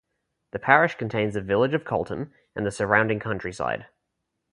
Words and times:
The 0.49 0.57
parish 0.57 0.95
contains 0.95 1.35
the 1.35 1.41
village 1.41 1.75
of 1.75 1.85
Colton 1.85 2.33
and 2.55 2.65
the 2.65 2.71
surrounding 2.71 3.19
countryside. 3.19 3.85